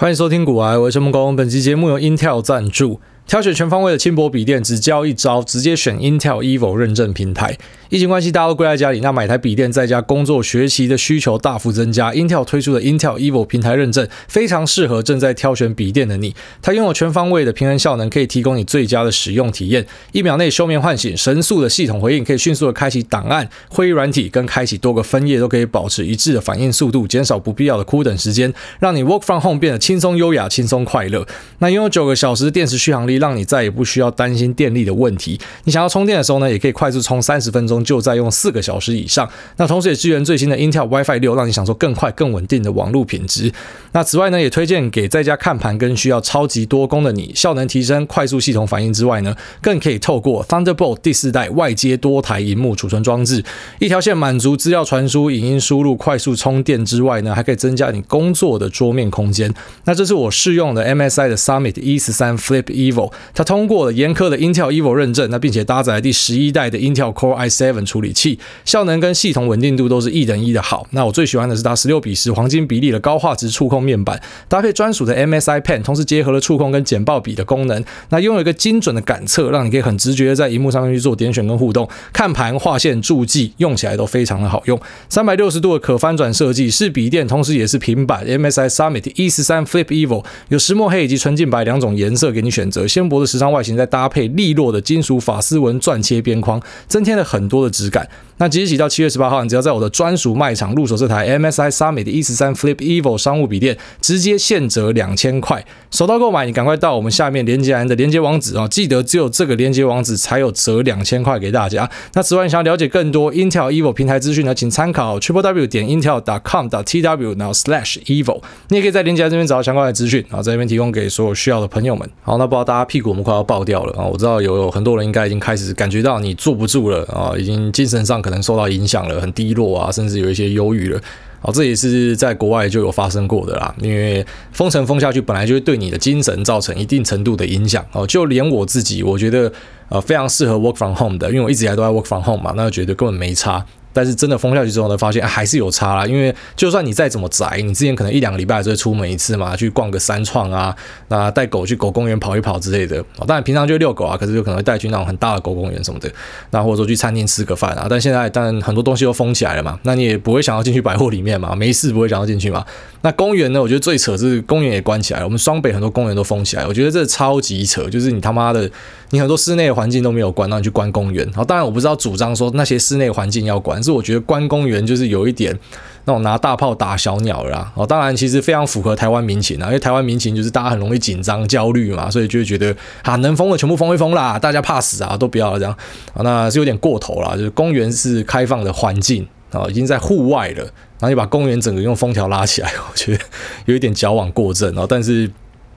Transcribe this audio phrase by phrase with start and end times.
[0.00, 1.34] 欢迎收听股癌，我是木工。
[1.34, 3.00] 本期节目由 Intel 赞助。
[3.28, 7.58] 挑选全方位的轻薄笔电，只教一招，直接选 Intel Evo 认证平台。
[7.90, 12.10] 疫情关系，大家都归在家里，那买台笔电在家工作学习的需求大幅增加。
[12.12, 16.34] Intel 推出的 Intel Evo 平台认证，非常适合正在挑选笔电的你。
[16.62, 19.86] 它拥有全方位的平衡效能，可以提供你最佳的使用体验。
[20.12, 31.26] 一秒内休眠唤醒，神速的系统回应，可以迅速的开启档案、会议软体跟开启多个分页，都可以保持一致的反应速度，减少不必要的枯等时间，让你 Work from Home 变得轻松优雅、轻松快乐。
[31.58, 35.38] 那拥有九个小时的电池续航力，让你再也不需要担心电力的问题。
[35.64, 39.28] 你想要充电的时候呢，也可以快速充三十分钟，就再用四个小时以上。
[39.56, 43.52] 那同时也支援最新的 Intel WiFi 六，让你享受更快、更稳定的网络品质。
[43.92, 53.44] 那此外呢，也推荐给在家看盘跟需要超级多功的你，效能提升、快速系统反应之外呢，更可以透过 Thunderbolt 第四代外接多台荧幕储存装置，
[53.78, 59.52] 一条线满足资料传输、影音输入、快速充电之外呢，还可以增加你工作的桌面空间。
[59.84, 70.86] 那这是我试用的 MSI 的 Summit E 十三 Flip Evo，它通过了严苛的 Intel Evo 认证，那并且搭载第十一代的 Intel Core i7 处理器，效能跟系统稳定度都是一等一的好。
[70.90, 84.78] 那我最喜欢的是它十六比十黄金比例的高画质触控面板，搭配专属的 MSI Pen，同时结合了触控跟简报笔的功能，那拥有一个精准的感测，让你可以很直觉的在荧幕上面去做点选跟互动，看盘、划线、注记，用起来都非常的好用。
[85.08, 88.26] 三百六十度的可翻转设计，是笔电，同时也是平板。
[88.26, 98.08] MSI Summit 一十三 Flip Evo 有石墨黑以及纯净白两种颜色给你选择，纤薄的时尚外形再搭配利落的金属法丝纹钻切边框，增添了很多的质感。
[98.38, 105.64] 那即日起到七月十八号，你只要在我的专属卖场入手这台 MSI Summit E 十三 Flip Evo 商务笔电，直接现折两千块。
[105.90, 111.90] 手刀购买，你赶快到我们下面连接栏的连接网址啊，记得只有这个连接网址才有折两千块给大家。
[112.14, 118.40] 那此外，你想要了解更多 Intel Evo 平台资讯呢，请参考 Triple W 点 Intel dot com dot tw 然后 slash Evo。
[118.68, 122.08] 你也可以在连接这边找到相关的资讯，然后在这边提供给所有需要的朋友们。
[122.22, 124.04] 好，那不知道大家屁股我们快要爆掉了啊！
[124.04, 129.18] 我知道有有很多人应该已经开始感觉到你坐不住了啊，已经精神上可能受到影响了。
[129.20, 131.00] 很低落啊，甚至有一些忧郁了。
[131.40, 133.74] 哦，这也是在国外就有发生过的啦。
[133.80, 137.84] 因为封城封下去，本来就会对你的精神造成一定程度的影响。
[137.92, 139.50] 哦，就连我自己，我觉得
[139.88, 143.64] 呃非常适合 work from home 的，因为我一直以来都在 work from home 嘛，那觉得根本没差。
[143.98, 146.06] 但是真的封下去之后呢，发现还是有差啦。
[146.06, 150.72] 因为就算你再怎么宅，你之前可能一两个礼拜就会出门一次嘛，去逛个三创啊，
[151.08, 153.04] 那带狗去狗公园跑一跑之类的。
[153.26, 156.08] 当然平常就遛狗啊，可是就可能会带去那种很大的狗公园什么的。
[156.52, 157.88] 那或者说去餐厅吃个饭啊。
[157.90, 162.64] 但现在当然很多东西都封起来了嘛，那你也不会想要进去百货里面嘛，没事不会想要进去嘛。
[163.02, 163.60] 那公园呢？
[163.60, 165.26] 我觉得最扯是公园也关起来了。
[165.26, 168.68] 我们双北很多公园都封起来，我觉得这超级扯，就是你他妈的，
[169.10, 171.24] 你很多室内环境都没有关，那你去关公园。
[171.26, 175.58] 然后当然我不知道主张说那些室内环境要关，是我觉得关公园就是有一点
[176.04, 177.72] 那种拿大炮打小鸟啦。
[177.74, 185.72] 哦，当然其实非常符合台湾民情啊，因为台湾民情就是大家很容易紧张焦虑嘛，所以就会觉得啊，能封的全部封一封啦，大家怕死啊，都不要这样
[186.12, 193.24] 啊，那是有点过头啦，就是公园是开放的环境啊，已经在户外了，然后你把公园整个用封条拉起来， 我觉得
[193.66, 195.30] 有一点矫枉过正啊，但是。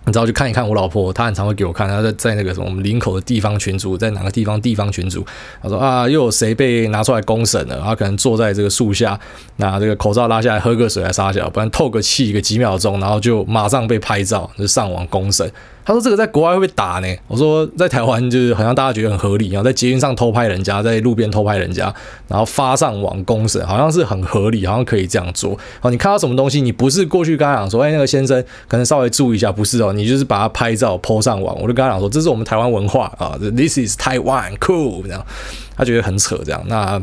[0.05, 5.23] 你知道去看一看我老婆，她很常会给我看，她在在那个什么我们林口的地方群组，在哪个地方地方群组，
[5.61, 7.79] 她说啊，又有谁被拿出来公审了？
[7.83, 9.19] 她可能坐在这个树下，
[9.57, 15.49] 拿这个口罩拉下来喝个水来撒脚，不然透个气个几秒钟，然后就马上被拍照，就上网公审。
[15.83, 21.93] 他说：“这个在国外会被打呢。”我说：“在台湾就是好像大家觉得很合理，然后在捷运上偷拍人家，在路边偷拍人家，
[22.27, 25.57] 然后发上网公审，好像是很合理，好像可以这样做。
[25.81, 31.55] 哦，你看到什么东西，你不是过去跟他讲说，哎，那个先生可能稍微注意一下，不是哦，你就是把它拍照 po 上网。
[31.55, 35.25] 我就跟他讲说，这是我们台湾文化啊，This is Taiwan cool，这样，
[35.75, 37.01] 他觉得很扯，这样那。”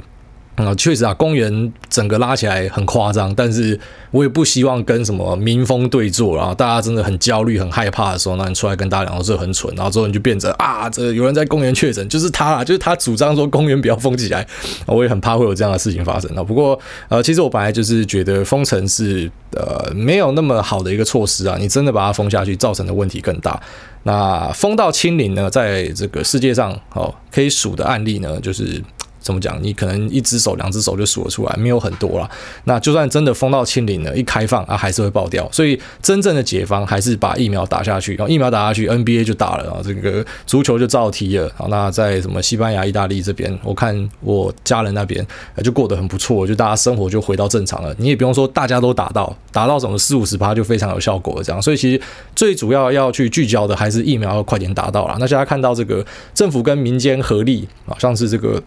[0.66, 3.78] 啊，确实啊，公园整个拉起来很夸张，但是
[4.10, 14.46] 我也不希望跟什么民风对坐，然后大家真的很焦虑、很害怕的时候，那你出来跟大家聊这很蠢，然后之后你就变成啊，这有人在公园确诊，就是他啦，就是他主张说公园不要封起来，
[14.86, 16.28] 我也很怕会有这样的事情发生。
[16.46, 23.60] 不过呃，其实我本来就是觉得封城是呃没有那么好的一个措施啊，你真的把它封下去，造成的问题更大。
[24.02, 28.82] 那封到清零呢，在这个世界上哦可以数的案例呢，就是。
[29.20, 29.58] 怎么讲？
[29.62, 32.30] 你可能一只手、两只手就数得出来，没有很多啦。
[32.64, 35.48] 那就算真的封到清零了，一开放啊，还是会爆掉。
[35.52, 38.14] 所以真正的解方还是把疫苗打下去。
[38.14, 41.50] 然后疫苗打下去，NBA 就打了啊，这个足球就照踢了。
[41.56, 45.26] 好，那在什么西班牙、意大利这边，我看我家人那边
[45.62, 47.94] 就过得很不错，就大家生活就回到正常了。
[47.98, 51.60] 你也不用说大家都打到，打到什么四五十趴就非常有效果了这样。
[51.60, 52.00] 所以其实
[52.34, 55.14] 最主要要去聚焦的还是疫苗要快点打到啦。
[55.18, 56.04] 那大家看到这个
[56.34, 58.62] 政府跟民间合力啊，像是这个。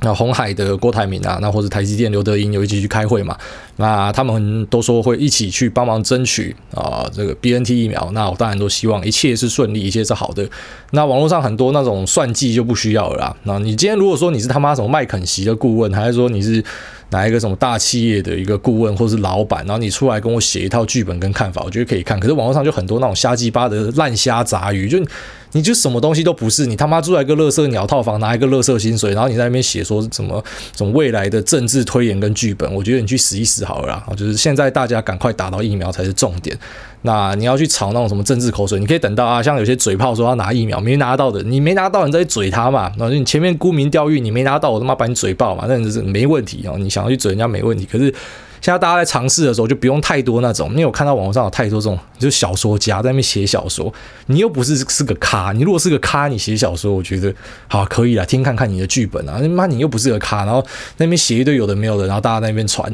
[0.00, 3.36] 那红海的郭台铭啊，那或者台积电刘德英有一起去开会嘛？
[3.76, 8.10] 那他们都说会一起去帮忙争取啊，这个 BNT 疫苗。
[8.12, 10.46] 那我当然都希望一切是顺利，一切是好的。
[10.90, 13.36] 那网络上很多那种算计就不需要了啦。
[13.44, 16.62] 那你今天如果说你是他妈什么麦肯锡的顾问，还是说你是
[17.08, 22.20] 哪一个什么大企业的一个顾问，或是老板，然后你出来跟我写一套剧本跟看法，我觉得可以看。
[22.20, 25.02] 可是网络上就很多那种瞎鸡巴的烂虾杂鱼，就。
[25.56, 30.44] 你就什么东西都不是，你他妈住在一个乐色鸟套房，拿一个乐色薪水，然后你在那边写说什么
[30.76, 34.06] 什么未来的政治推演跟剧本，我觉得你去死一死好了啦。
[34.14, 36.54] 就是现在大家赶快打到疫苗才是重点。
[37.00, 42.92] 那你要去炒那种什么政治口水，你可以等到啊，像有些嘴炮说要拿疫苗没拿到的，你没拿到你再嘴他嘛。
[42.98, 46.76] 然后你前面沽名钓誉，你没拿到，我他妈把你嘴爆嘛，那就是没问题哦。
[46.78, 48.12] 你想要去嘴人家没问题，可是。
[48.60, 53.92] 现在大家在尝试的时候，就不用太多那种，因为我看到网络上有太多这种，就是小说家在那边写小说，
[54.26, 57.32] 你又不是是个咖，你如果是个咖，你写小说，我觉得
[57.68, 60.64] 好可以啦，听看看你的剧本啊，妈你又不是个咖，然后
[60.96, 62.90] 那边写一堆有的没有的，然后大家在那边传，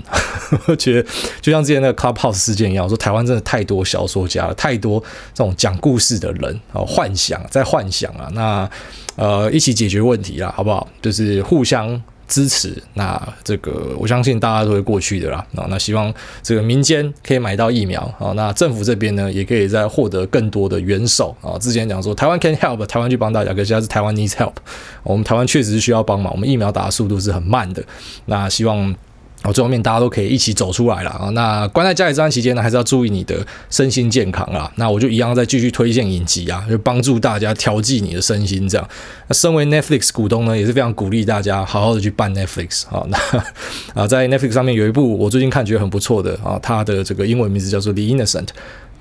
[0.66, 1.08] 我觉得
[1.40, 8.68] 就像之前那个 Clubhouse 事件一样，我说台湾真的太多小说家了，太多这种讲故事的人啊，幻想在幻想啊，那
[9.16, 10.86] 呃一起解决问题啦，好不好？
[11.00, 12.02] 就是互相。
[12.32, 15.46] 支持，那这个我相信大家都会过去的啦。
[15.52, 16.10] 那希望
[16.42, 21.58] 这个民间可以买到疫苗啊，那政府这边呢也可以再获得更多的援手啊。
[21.58, 24.54] 之前讲说台湾 can help，台湾去帮大家，可是现在是台湾 needs help。
[25.02, 27.84] 我们台湾确实是需要帮忙，我们疫苗打的速度是很慢的。
[28.24, 28.94] 那希望。
[29.44, 31.28] 哦，最后面大家都可以一起走出来了啊！
[31.30, 34.70] 那关在家里这段期间呢，还是要注意你的身心健康啊。
[34.76, 38.88] 那我就一样再继续推荐影集啊，就帮助大家调剂你的身心这样。
[39.26, 43.04] 那身为 Netflix 股东呢，也是非常鼓励大家好好的去办 Netflix 啊。
[43.10, 48.48] 那啊，在 Netflix 上面有一部我最近看觉得很不错的啊，它的这个英文名字叫做 The Innocent。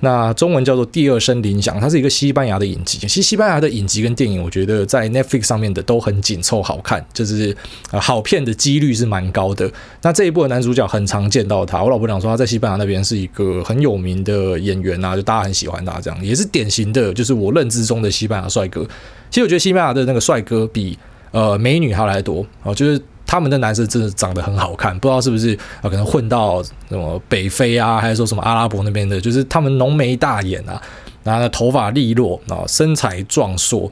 [0.04, 2.98] 那中文叫做《第二声铃响》，它是一个西班牙的影集。
[2.98, 7.56] 其实西班牙的影集跟电影，我觉得在 Netflix 上面的都很紧凑好看，就是
[7.92, 9.70] 呃好片的几率是蛮高的。
[10.02, 18.84] 那这一部的男主角很常见到他，我老婆讲说他在西班牙那边是一个很有名的演员啊，就大家很喜欢他这样，也是典型的，就是我认知中的西班牙帅哥。
[19.30, 20.98] 其实我觉得西班牙的那个帅哥比
[21.30, 23.00] 呃美女还来得多哦，就是。
[23.32, 25.88] 他们的男生真的长得很好看，不知道是不是啊？
[25.88, 30.78] 可能混到什么北非啊，还是说什么阿拉伯那边的，就是他们浓眉大眼啊，
[31.24, 33.90] 然后头发利落啊，身材壮硕。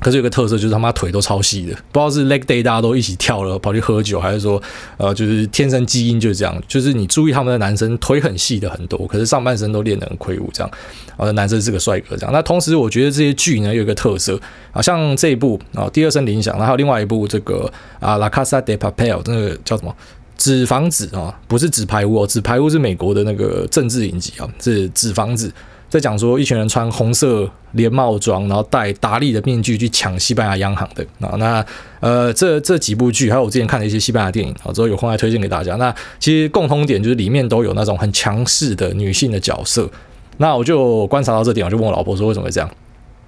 [0.00, 4.62] 可是有个特色，就是他妈腿都超细的，不知道是 leg day 大家都一起跳了跑去喝酒，还是说
[4.96, 10.70] 呃就是天生基因就是这样，就是你注意他们的男生腿很细的很多，可是上半身都练得很魁梧这样，
[11.16, 12.32] 呃男生是个帅哥这样。
[12.32, 14.40] 那同时我觉得这些剧呢有一个特色
[14.72, 17.68] 啊，像这一部啊第二声铃响，然后还有另外一部这个
[17.98, 19.92] 啊 La Casa de Papel 那个叫什么
[20.36, 25.52] 纸房子啊，不是纸牌屋哦，纸牌屋是美国的那个政治影集啊，是纸房子。
[25.88, 31.64] 在讲说一群人穿红色连帽装，然后戴达利的面具去抢西班牙央行的啊，那
[32.00, 35.76] 呃这这几部剧，还有我之前看的一些西班牙电影啊，之后有空来推荐给大家。
[35.76, 39.88] 那其实共通点就是里面都有那种很强势的女性的角色。
[40.36, 42.70] 那我就观察到这点，我就问我老婆说为什么会这样？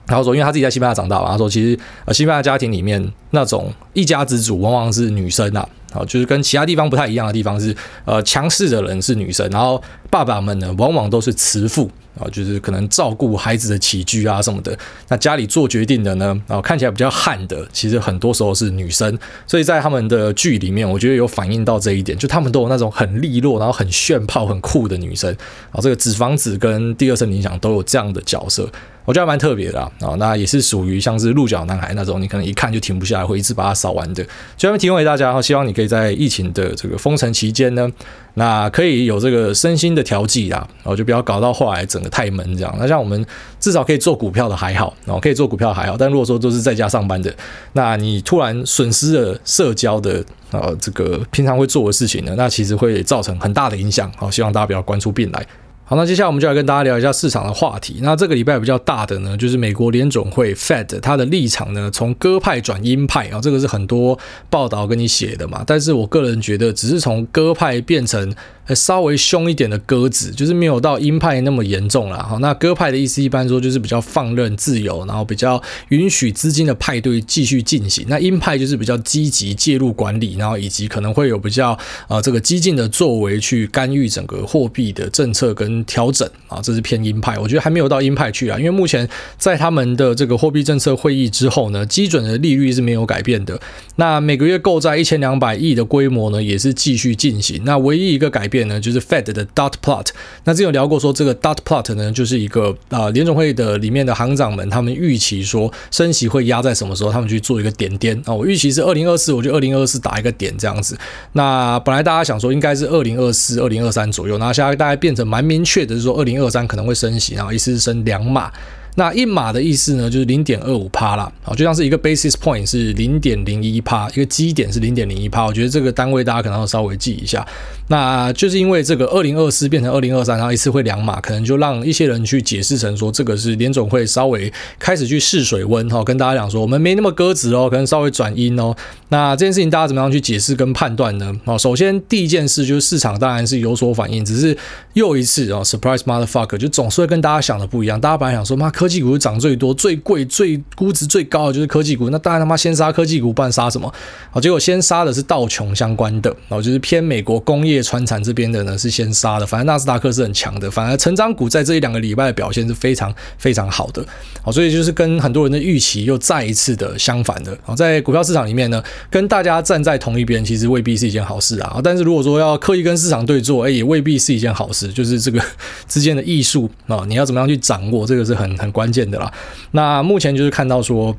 [0.06, 7.74] 然后说因为她自己在西班牙长大嘛，她说其实呃西班牙家庭里面那种一家之主往往是女生啊，啊就是跟其他地方不太一样的地方是
[8.04, 11.90] 呃强势的人是女生，然后爸爸们呢往往都是慈父。
[12.18, 14.76] 啊，就是可能照顾孩子的起居啊什么的，
[15.08, 19.16] 那家里做决定的呢，啊看起来比较悍的，其实很多时候是女生，
[19.46, 25.34] 所以在他们的剧里面，我觉得有反映到这一点，就他们都有那种很利落，然后很炫泡、很酷的女生。
[25.70, 28.68] 啊，这个纸房子跟第二声铃响都有这样的角色。
[29.04, 34.24] 我觉得还蛮特别的啊，那也是属于像是鹿角男孩那种，你可能一看就停不下来，会一直把它扫完的。
[34.56, 37.90] 专门提供给大家，然后希望你可以在疫情的这个封城期间呢，
[38.34, 42.72] 那可以有这个身心的调剂啦，然后就不要搞到后来整个太闷这样。
[42.78, 43.24] 那像我们
[43.58, 47.34] 至少可以做股票的还好，然后可以做股票还好，但如果说都是在家上班的，
[47.72, 54.12] 那你突然损失了社交的呃这个平常会做的事情呢，那其实会造成很大的影响。
[54.16, 55.44] 好，希望大家不要关出病来。
[55.90, 57.98] 好，那接下来我们就来跟大家聊一下市场的话题。
[58.00, 64.16] 那这个礼拜比较大的呢，就是美国联总会 Fed 它的立场呢，从鸽派转鹰派啊，这个是很多
[64.48, 65.64] 报道跟你写的嘛。
[65.66, 68.32] 但是我个人觉得，只是从鸽派变成
[68.74, 72.22] 稍微凶一点的鸽子，就是没有到鹰派那么严重了。
[72.22, 78.04] 好，那鸽派的意思一般说就是比较放任自由，然后比较允许资金的派对继续进行。
[78.08, 81.76] 那鹰派就是比较积极介入管理，然后以及可能会有比较
[82.08, 85.70] 啊这个激进的作为去干预整个货币的政策跟。
[85.90, 89.08] 调整啊，这是偏鹰派，我觉得还没有到鹰派去啊，因为目前
[89.38, 93.58] 在他们的这个货币政策会议之后呢，基准的利率是没有改变的。
[93.96, 97.62] 那每个月购债一千两百亿的规模呢，也是继续进行。
[97.64, 100.06] 那唯一一个改变呢，就是 Fed 的 Dot Plot。
[100.44, 108.34] 那之前有聊过说，这个 Dot Plot 呢，就是一个啊、联总会的里面的行长们，他们预期说升息会压在什么时候，他们去做一个点点啊。
[108.34, 110.98] 我预期是二零二四，我就二零二四打一个点这样子。
[111.32, 118.50] 那本来大家想说应该是二零二四、二零二三左右，那现在大概变成蛮明确的，是说二零二三可能会升息，然后一次是升两码。
[118.96, 127.46] 那一码的意思呢，就是零点二五趴啦，好，就像是一个 basis point 是零点零一趴，一个基点是零点零一趴，我觉得这个单位大家可能要稍微记一下。
[127.86, 138.74] 那就是因为这个二零二四变成二零二三，然后一次会两码，可能就让一些人去解释成说这个是联总会稍微开始去试水温哈，跟大家讲说我们没那么鸽子哦，可能稍微转阴哦。
[139.08, 141.32] 那这件事情大家怎么样去解释跟判断呢？
[141.44, 144.56] 哦，首先第一件事就是市场当然是有所反应，只是
[144.94, 148.00] 又一次哦，surprise motherfucker，就总是会跟大家想的不一样。
[148.00, 148.68] 大家本来想说妈。
[148.80, 153.92] 科技股涨最多、最贵、最估值最高的就是科技股，那当然他妈先杀科技股，不然杀什么？
[154.30, 159.46] 好，结果先杀的是道琼相关的，哦，就是偏美国工业、传产这边的呢是先杀的。
[159.46, 164.02] 反正纳斯达克是很强的，反而成长股在这一两个礼拜的表现是非常非常好的。
[164.40, 167.54] 好，所以就是跟很多人的预期又再一次的相反的。
[167.62, 171.78] 好，在股票市场里面呢，跟大家站在同一边，其实未必是一件好事啊。
[171.84, 174.90] 但是如果说要刻意跟市场对坐，哎，也未必是一件好事。
[174.90, 175.38] 就是这个
[175.86, 178.69] 之间的艺术啊，你要怎么样去掌握，这个是很很。
[178.70, 179.32] 关键的啦，
[179.72, 181.16] 那目前就是看到说，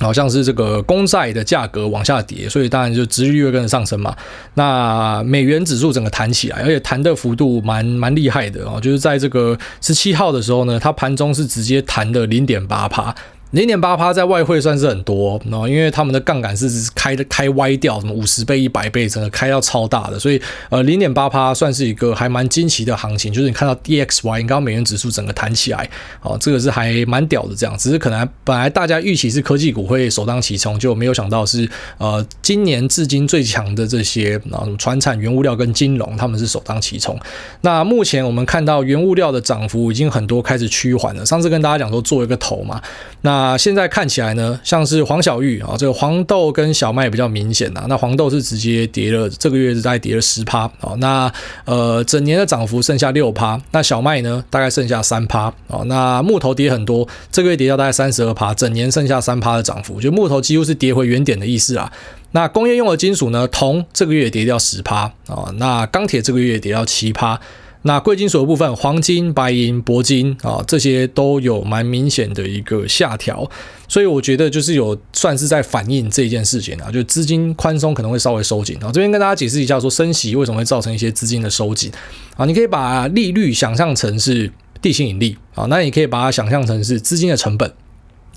[0.00, 4.16] 好像是这个公债的价格往下跌，所以当然就殖利率跟着上升嘛。
[4.54, 13.14] 那美元指数整个弹起来，而且弹的幅度蛮蛮厉害的哦，就是在这个十七号的时候呢，它盘中是直接弹的零点八趴。
[13.52, 20.38] 零点八趴在外汇算是很多，然后因为他们的杠杆是开的开歪掉，什么五十倍、一百倍，整个开到超大的，所以
[20.68, 25.88] 呃零点八趴算是一个还蛮惊奇的行情，就是你看到 DXY，你刚刚美元指数整个弹起来，
[26.20, 37.18] 哦，这个是还蛮屌的这样，只是可能本来大家预期是科技股会首当其冲，就没有想到是呃今年至今最强的这些啊什么传产、原物料跟金融，他们是首当其冲。
[37.62, 42.82] 那目前我们看到原物料的涨幅已经很多开始趋缓了，上次跟大家讲说做一个头嘛，
[43.22, 43.37] 那。
[43.38, 47.86] 那现在看起来呢，像是黄小玉啊，这个黄豆跟小麦比较明显呐。
[47.88, 50.96] 那黄豆是直接跌了，这个月是大概跌了十趴啊。
[50.98, 51.32] 那
[51.64, 53.60] 呃，整年的涨幅剩下六趴。
[53.70, 55.84] 那小麦呢，大概剩下三趴啊。
[55.86, 61.92] 那木头跌很多，这个月跌到大概三十二趴，整年剩下三趴的涨幅，就木头几乎是跌回原点的意思啊。
[62.32, 65.54] 那工业用的金属呢，铜这个月跌掉十趴啊。
[65.58, 67.40] 那钢铁这个月跌掉七趴。
[67.88, 73.50] 那贵金属的部分，黄金、白银、铂金啊，这些都有蛮明显的一个下调，
[73.88, 78.92] 所以我觉得就是有算是在反映这件事情啊，就资金宽松可能会稍微收紧啊。
[78.92, 81.90] 这边跟大家解释一下，说升息为什么会造成一些资金的收紧
[82.36, 82.44] 啊？
[82.44, 84.52] 你可以把利率想象成是
[84.82, 87.72] 地心引力啊，那你可以把它想象成是资金的成本。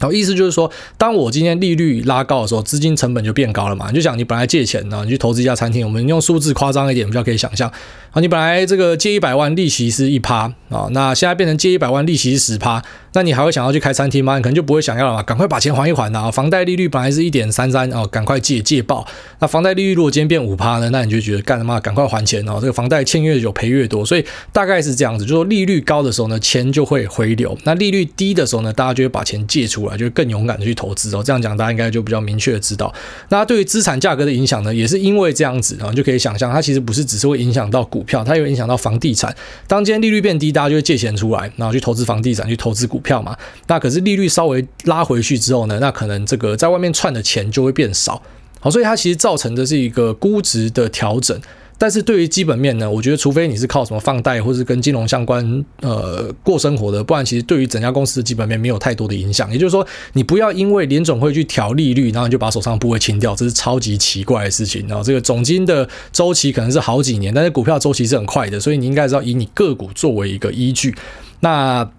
[0.02, 3.90] 然后意思就是说，当我今天利率拉高的时候，资金成本就变高了嘛。
[3.90, 7.72] 你就想你本来借钱呢，你去投资一家餐厅，我们用数字夸张一点，比较可以想象。
[8.12, 12.82] 啊，你本来这个借一百万，利息是一趴啊，那现在变成借一百万，利息是十趴，
[13.14, 14.38] 那你还会想要去开餐厅吗？
[14.38, 16.32] 你可能就不会想要了嘛，赶快把钱还一还啊。
[16.32, 19.06] 房贷利率本来是一点三三哦，赶快借借爆。
[19.40, 21.80] 那房贷利率如果今天变五趴呢，那你就觉得干什么？
[21.82, 25.26] 赶快还钱哦，这个房贷欠越久赔越多，所以大概是这样子。
[25.26, 31.22] 就说利率高的时候呢，钱就会回流；那利率低的时候呢，大家就会把钱借出来，就更勇敢的去投资哦。
[31.24, 32.94] 这样讲大家应该就比较明确的知道。
[33.30, 39.36] 那对于资产价格的影响呢，也是因为这样子啊，就可以想象它其实不是只是会影响到股票，它有影响到房地产。
[39.68, 43.36] 当今天利率变低，大家就会借钱出来，然后去投资房地产，去投资股票嘛。
[43.68, 48.22] 那可是利率稍微拉回去之后呢，那可能这个在外面赚的钱就会变少。
[48.62, 51.38] 好，所以它其实造成的是一个估值的调整。
[51.80, 59.52] 但是对于基本面呢，我觉得除非你是靠什么放贷或是跟金融相关呃过生活的，不然其实对于整家公司的基本面没有太多的影响。
[59.52, 64.88] 也就是说，你不要因为联总会去调利率，然后你就把手上部位清掉，这是超级奇怪的事情。
[64.88, 70.94] 然后这个总金的周期可能是好几年，但是股票周期是很快的，所以你应该是要以你个股作为一个依据。
[71.40, 71.90] 那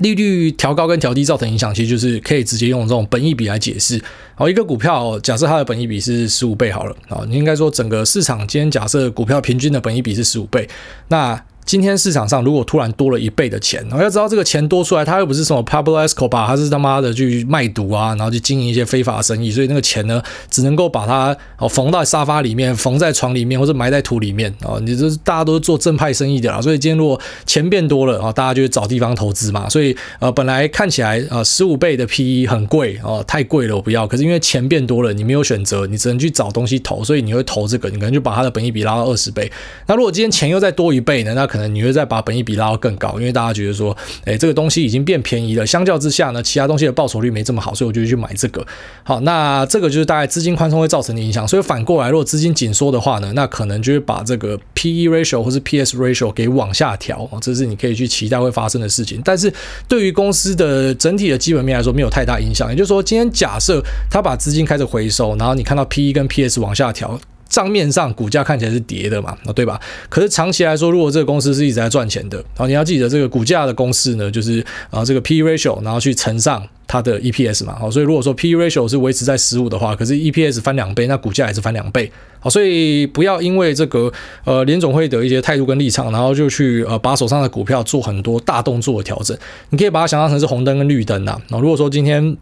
[0.00, 4.00] 利率调高跟调低造成影响，其实就是可以直接用这种本益比来解释。
[4.34, 10.68] 好，一个股票假设它的本益比是十五倍好了，啊，你应该说整个市场间假设股票平均的本益比是十五倍，
[11.08, 11.42] 那。
[11.68, 24.78] 今天市场上如果突然多了一倍的钱，我要知道这个钱多出来，他又不是什么 Pablo Escobar，他是他妈的去卖毒啊，然后去经营一些非法生意，所以那个钱呢，只能够把它哦缝到沙发里面，缝在床里面，或者埋在土里面啊。
[24.80, 29.68] 你这大家都是做正派生意的啦，所以今天如果钱变多了啊，大家就会找地方投资嘛。
[29.68, 34.06] 所以呃，本来看起来呃十五倍的 PE 很贵哦，太贵了，我不要。
[34.06, 39.52] 可是因为钱变多了，你没有选择，你只能去找东西投，所以你会投这个，你可能就把它的本益比拉到二十倍。
[39.86, 41.34] 那如果今天钱又再多一倍呢？
[41.34, 48.64] 那可你会再把本益比拉到更高，因为大家觉得说，哎，这个东西已经变便宜了，相较之下呢，其他东西的报酬率没这么好，所以我就去买这个。
[49.02, 51.48] 好，那这个就是大概资金宽松会造成的影响。
[51.48, 59.20] 所以反过来，如果资金紧缩的话呢，那可能就会把这个 PE ratio 或是 PS ratio 给往下调啊，这是你可以去期待会发生的事情。
[59.24, 59.52] 但是
[59.88, 62.68] 对于公司的整体的基本面来说，没有太大影响。
[62.70, 67.18] 也就是说，今天假设他把资金开始回收，然后你看到 PE 跟 PS 往下调。
[67.48, 69.80] 账面上股价看起来是跌的嘛，啊对吧？
[70.08, 84.12] 可是长期来说，如果这个公司是一直在赚钱的，你要记得这个股价的公式呢，就是啊这个 P ratio，然后去乘上它的 EPS 嘛，好，所以如果说 P ratio 是维持在十五的话，可是 EPS 翻两倍，那股价也是翻两倍，好，所以不要因为这个
[84.44, 89.36] 呃联总会的一些态度跟立场，然后就去呃把手上的股票做很多大动作的调整，
[89.70, 92.36] 你可以把它想象成是红灯跟绿灯呐，那如果说今天。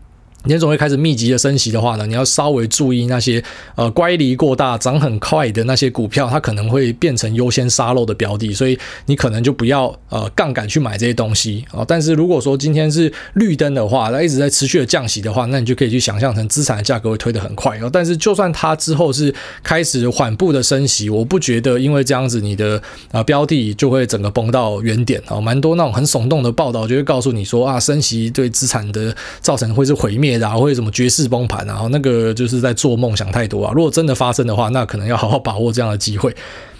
[0.44, 3.42] 联总会开始密集的升息的话呢，你要稍微注意那些
[3.74, 11.84] 呃乖离过大、涨很快的那些股票，它可能会变成优先杀漏的标的，所以你可能就不要呃杠杆去买这些东西啊。
[11.88, 17.90] 但是如果说今天是绿灯的话，它一直在持续的降息的话，那你就可以去想象成资产的价格会推得很快哦。
[17.92, 25.40] 但是就算它之后是开始缓步的升息，我不觉得因为这样子你的啊标的就会整个崩到原点啊。
[25.40, 30.25] 蛮多那种很耸动的报道就会告诉你说啊，升息对资产的造成会是毁灭。
[30.32, 33.72] 然后会什么绝世崩盘，然后那个就是在做梦想太多啊！
[33.74, 36.34] 如果真的发生的话，那可能要好好把握这样的机会。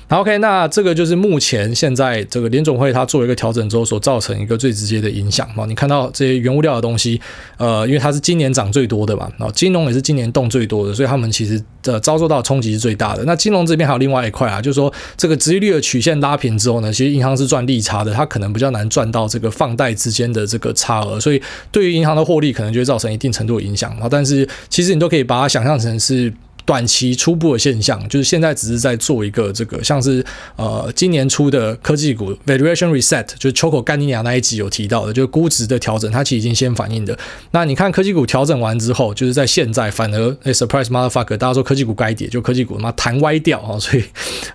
[0.09, 5.67] 好，OK，那这个就是目前现在这个联总会它做一个调整之后所造成一个最直接的影响嘛。
[5.67, 7.21] 你看到这些原物料的东西，
[7.57, 13.25] 呃，因为它是今年涨最多的嘛，然后金融也是今年动最多的，所以他们其实呃遭受到冲击是最大的。
[13.25, 24.07] 那金融这边还有另外一块啊，就是说这个殖利率的曲线拉平之后呢，其实银行是赚利差的，它可能比较难赚到这个放贷之间的这个差额，所以对于银行的获利可能就会造成一定程度的影响啊。
[24.09, 26.33] 但是其实你都可以把它想象成是。
[26.67, 30.23] 短期初步的现象，就是现在只是在做一个这个，像是
[30.57, 37.17] 呃今年初的科技股 valuation reset，就是秋口干尼亚那一集有提到的，就是估值的调整，它其实已经先反映的。
[37.53, 44.03] 那你看科技股调整完之后，就是在现在反而哎 surprise motherfucker，大家说科技股该跌，就科技股他妈弹歪掉啊，所以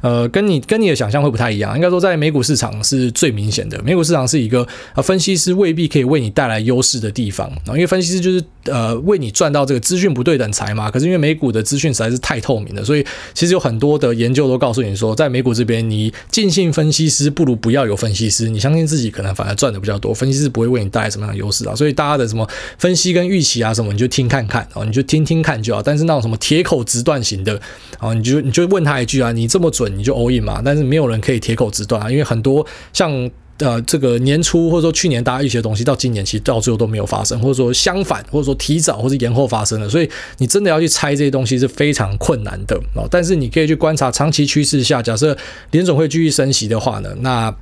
[0.01, 1.73] 呃跟你跟你的想象会不太一样。
[1.75, 10.91] 应该说在美股市场是最明显的，美股市场是一个呃分析师未必可以为你带来优势的地方啊，因为分析师就是呃为你赚到这个资讯不对等财嘛。
[10.91, 20.13] 可是因为美股的资讯还是太透明了，所以其实有很多的研究都告诉你说，在美股这边，你尽信分析师不如不要有分析师，你相信自己可能反而赚的比较多。
[20.13, 25.81] 分析师不会为你带来什么样的优势啊，所以大家的什么分析跟预期啊什么，你就听看看哦，你就听听看就好。
[25.81, 27.59] 但是那种什么铁口直断型的
[27.99, 30.61] 啊，你就你就问他一句啊，你这么准你就 all in 嘛？
[30.63, 33.29] 但是没有人可以铁口直断啊，因为很多像。
[33.61, 43.07] 呃，这个年初或者说去年大家预期的东西，到今年其实到最后都没有发生，或者说相反，或者说提早或者延后发生了，所以你真的要去猜这些东西是非常困难的哦。
[43.09, 45.37] 但是你可以去观察长期趋势下，假设
[45.71, 47.53] 联总会继续升息的话呢，那。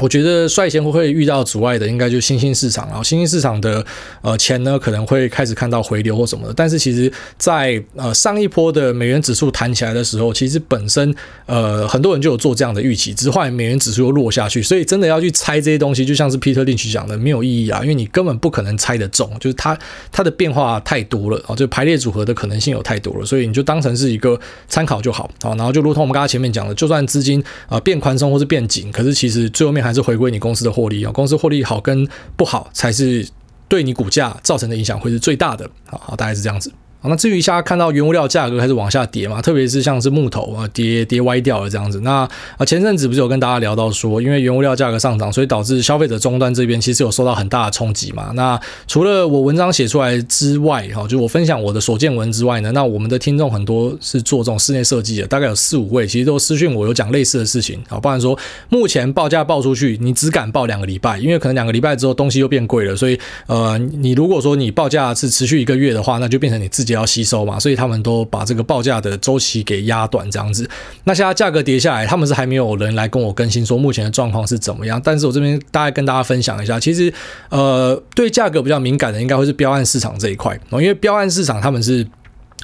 [0.00, 3.84] 我觉得率先会遇到阻碍的，应该就是新兴市场，然后新兴市场的
[4.22, 6.54] 呃钱呢，可能会开始看到回流或什么的。
[6.54, 19.78] 但是其实在，呃上一波的美元指数弹起来的时候，其实本身呃很多人就有做这样的预期，只是后来美元指数又落下去，所以真的要去猜这些东西，就像是 Peter Lynch 讲的，没有意义啊，因为你根本不可能猜得中，就是它
[20.10, 25.54] 它的变化太多了啊，就排列组合的可能性有太多了，所以你就当成是一个参考就好啊。
[25.54, 29.81] 然后就如同我们刚刚前面讲的，就算资金啊变宽松或是变紧，可是其实最后面。
[29.82, 33.28] 还是回归你公司的获利啊，公司获利好跟不好才是
[33.68, 36.72] 对你股价造成的影响会是最大的，啊，大概是这样子。
[37.02, 41.98] 好，那至于一下看到原物料价格开始往下跌嘛，特别是像是木头啊跌跌歪掉了这样子。
[42.02, 48.30] 那啊前阵子不是有跟大家聊到说，因为原物料价格上涨，所以导致消费者终端这边其实有受到很大的冲击嘛。
[48.36, 58.38] 那除了我文章写出来之外，哈，就我分享我的所见闻之外呢，那我们的听众很多是做这种室内设计的，大概有四五位，其实都私讯我有讲类似的事情啊，不然说
[58.68, 66.91] 目前报价报出去，你只敢报两个礼拜，因为可能两个礼拜之后东西又变贵了，所以呃，你如果说你报价是持续一个月的话，那就变成你自己。
[66.92, 70.68] 比较吸收嘛，所以他们都把这个报价的周期给压短，这样子。
[71.04, 75.00] 那现在价格跌下来，他们是还没有人来跟我更新说目前的状况是怎么样。
[75.02, 77.10] 但是我这边大概跟大家分享一下，其实
[77.48, 82.06] 呃，对价格比较敏感的，应该会是标案市场这一块，因为标案市场他们是。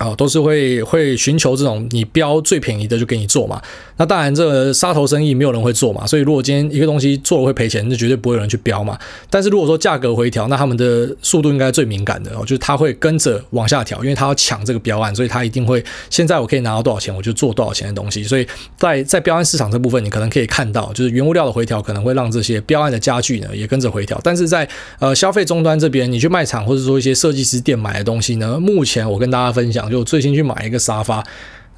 [0.01, 3.61] 哦，都是会会寻求这种你标最便宜的就给你做嘛。
[3.97, 6.07] 那当然，这个杀头生意没有人会做嘛。
[6.07, 8.97] 所以如果今天一个东西做了会赔钱，那绝对不会有人去标嘛。
[9.29, 18.23] 但是如果说价格回调，那他们的速度应该最敏感的哦，就是他会跟着往下调，因为他要抢这个标案，所以他一定会现在我可以拿到多少钱，我就做多少钱的东西。
[18.23, 24.21] 所以在在标案市场这部分，你可能可以看到，就是原物料的回调可能会让这些标案的家具呢也跟着回调。
[24.23, 24.69] 但是在
[25.01, 29.88] 呃消费终端这边，你去卖场或者说一些设计师店买的东西呢，目前我跟大家分享。
[29.89, 31.25] 就最新去买一个沙发，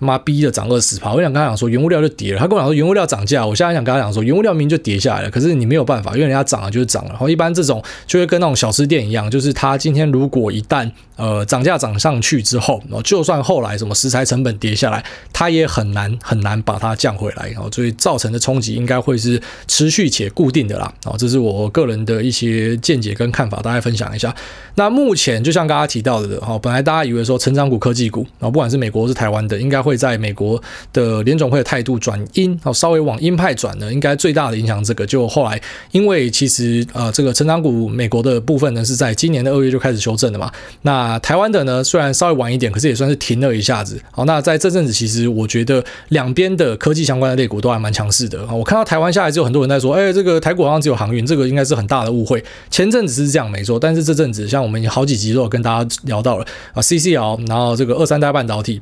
[0.00, 1.12] 妈逼的涨二十趴。
[1.12, 2.40] 我想跟他讲说，原物料就跌了。
[2.40, 3.46] 他跟我讲说，原物料涨价。
[3.46, 7.10] 我现在想跟他讲说，原物料明明就跌下来了，可是你没有办法，因为人家涨了就是涨了。
[7.10, 17.48] 然后一般这种就会跟那种小吃店一样，就是他今天如果一旦呃涨价涨上去之后，然后就算后来什么食材成本跌下来，他也很难很难把它降回来。
[17.50, 20.92] 然后所以造成的冲击应该会是持续且固定的啦。
[21.04, 24.34] 然后这是我个人的一些见解跟看法，大家分享一下。
[24.76, 35.04] 那目前就像刚刚提到的，哈，本来大家以为说成长股、科技股，然后不管是美国是台湾的，应该会会在美国的联总会的态度转鹰，哦，稍微往鹰派转呢，应该最大的影响这个。
[35.04, 40.48] 就后来因为其实呃这个成长股美国的部分呢是在今年的二月就开始修正的嘛，
[40.82, 44.00] 那台湾的呢虽然稍微晚一点，可是也算是停了一下子。
[44.12, 48.54] 好，那在这阵子其实我觉得两边的科技相关的类股都还蛮强势的啊。
[48.54, 52.42] 我看到台湾下来之后，很多人在说，哎，这个台股好像只有航运，这个应该是很大的误会。
[52.70, 58.80] 前阵子是这样没错，但是这阵子像我们好几集都有跟大家聊到了啊，CCL，然后这个二三代半导体，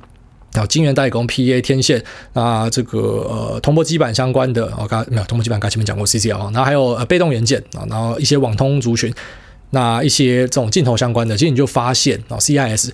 [0.58, 9.14] 啊晶圆代工、PA 天线那，这个呃铜箔基板相关的，我刚没有铜箔基板，刚前面讲过 CCL，然后还有呃被动元件啊，然后一些网通族群，
[9.70, 12.90] 那一些这种镜头相关的，其实你就发现啊，CIS。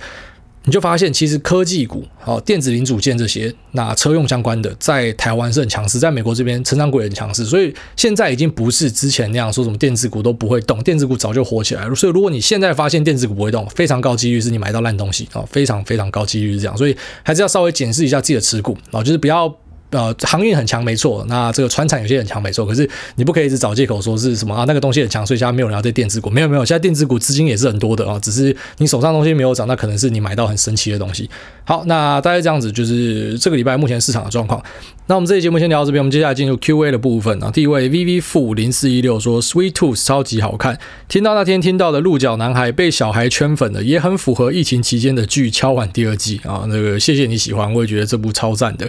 [0.66, 11.94] 你就发现，其实科技股、哦电子零组件这些，那车用相关的，在台湾是很强势，在美国这边成长股也很强势，所以现在已经不是之前那样说什么电子股都不会动，电子股早就火起来了。
[11.94, 19.54] 所以如果你现在发现电子股不会动，非常高几率是你买到烂东西啊，非常非常高几率是这样，所以还是要稍微检视一下自己的持股啊，就是不要。
[19.94, 21.24] 呃，航运很强，没错。
[21.28, 22.66] 那这个船产有些很强，没错。
[22.66, 24.64] 可是你不可以一直找借口说是什么啊？
[24.66, 26.28] 那个东西很强，所以现在没有人要对电子股。
[26.28, 31.30] 没有没有，现在电子股资金也是很多的啊，只是你手上东西没有涨，那可能是你买到很神奇的东西。
[31.64, 34.60] 好，那大概这样子就是这个礼拜目前市场的状况。
[35.06, 37.50] 那我们这期节目先聊到这边，我们接下来进入 Q&A 的部分啊。
[37.50, 40.78] 第一位 VV 负零四一六说，Sweet Tooth 超级好看。
[41.08, 46.64] 听到那天听到的鹿角男孩被小孩圈粉了，也很符合疫情期间的剧，敲碗第二季啊。
[46.68, 48.88] 那个谢谢你喜欢，我也觉得这部超赞的。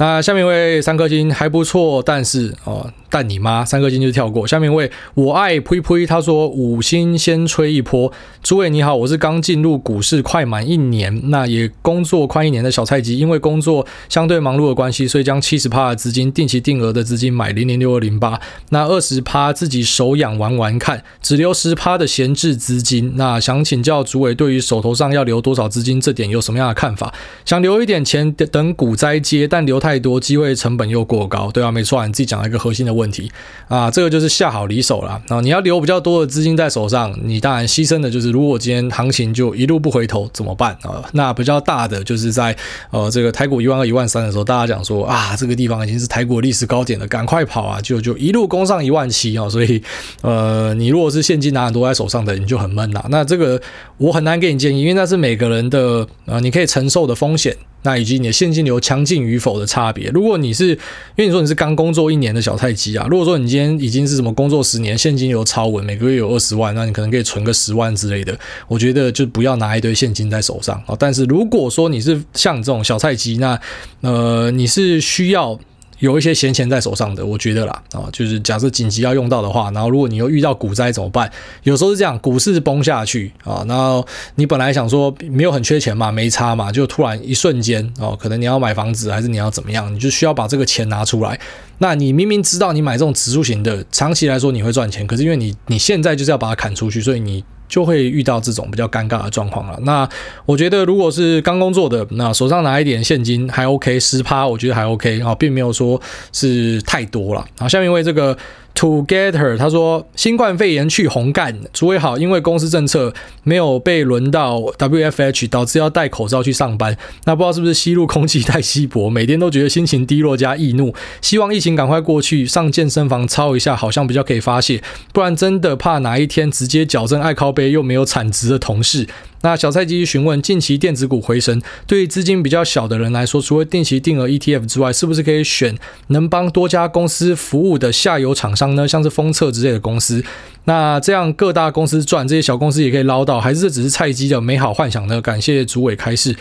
[0.00, 4.46] 那下面一位三颗星还不错，但是哦，但你妈三颗星就跳过。
[4.46, 8.10] 下面一位我爱呸呸，他说五星先吹一波。
[8.42, 23.12] 诸位你好，我是刚进入股市快满一年，那也工作快一年的小菜鸡，因为工作相对忙碌的关系，所以将七十趴的资金定期定额的资金买零零六二零八，那二十趴自己手痒玩玩看，只留十趴的闲置资金。
[23.16, 27.12] 那想请教诸位，对于手头上要留多少资金这点有什么样的看法？
[27.44, 29.90] 想留一点钱等股灾接，但留太。
[29.90, 33.32] 太多机会成本又过高，对啊，没错啊，你自己讲了一个核心的问问题
[33.68, 35.40] 啊，这个就是下好离手了啊。
[35.40, 41.02] 你要留比较多的资金在手上，你当然牺牲的就是，如果今天行情就一路不回头怎么办啊？
[41.12, 42.54] 那比较大的就是在
[42.90, 49.48] 呃这个台股一万二、一万三的时候，大家讲说啊，这个地方已经是台股历史高点了，赶快跑啊，就就一路攻上一万七啊。
[49.48, 49.82] 所以
[50.22, 53.02] 呃，你如果是现金拿很多在手上的，你就很闷呐。
[53.08, 53.60] 那这个
[53.96, 57.56] 我很难给你建议，因为那是每个人的啊，你可以承受的风险。
[57.82, 60.08] 那以及你的现金流强劲与否的差别。
[60.10, 60.76] 如果你是，因
[61.18, 68.38] 为你说你是刚工作一年的小菜鸡啊，如果说你今天已经是什么工作十年，现金流超稳，每个月有二十万，那你可能可以存个十万之类的。
[68.68, 70.96] 我觉得就不要拿一堆现金在手上啊。
[70.98, 73.60] 但是如果说你是像这种小菜鸡，那
[74.00, 75.58] 呃你是需要。
[76.00, 81.30] 有一些闲钱在手上的，我觉得啦，啊，就是假设紧急要用到的话，然后如果你又遇到股灾怎么办？
[81.62, 91.38] 有时候是这样，股市崩下去啊，然后你本来想说没有很缺钱嘛，没差嘛，就突然一瞬间哦，可能你要买房子还是你要怎么样，你就需要把这个钱拿出来。
[91.80, 97.44] 那你明明知道你买这种指数型的，长期来说你会赚钱，可是因为你你现在就是要把它砍出去，所以你。
[97.70, 99.78] 就会遇到这种比较尴尬的状况了。
[99.82, 100.08] 那
[100.44, 107.46] 我觉得，如果是刚工作的，那手上拿一点现金还 OK，十趴我觉得还 OK 啊，并没有说是太多了。
[107.60, 108.36] 好，下面一位这个。
[108.74, 116.96] Together，他说新冠肺炎去红干，诸位好，因为公司政策没有被轮到 WFH，导致要戴口罩去上班。
[117.24, 120.94] 那不知道是不是吸入空气太稀薄，每天都觉得心情低落加易怒。
[121.20, 124.82] 希望疫情赶快过去，上健身房操一下，好像比较可以发泄。
[125.12, 129.06] 不然真的怕哪一天直接矫正爱靠背又没有产值的同事。
[129.42, 135.76] 那小菜鸡询问，近期电子股回升，对于资金比较小的人来说，除了定期定额 ETF 之外，是不是可以选
[136.08, 138.86] 能帮多家公司服务的下游厂商呢？
[138.86, 140.22] 像是封测之类的公司，
[140.64, 145.22] 那这样各大公司赚，这些小公司也可以捞到，还是这只是菜鸡的美好幻想呢？
[145.22, 146.36] 感谢主委开示。